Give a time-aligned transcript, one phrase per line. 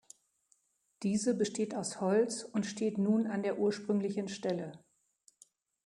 [1.03, 4.81] Diese besteht aus Holz und steht nun an der ursprünglichen Stelle.